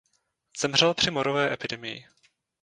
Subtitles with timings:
[0.61, 2.07] Zemřel při morové epidemii.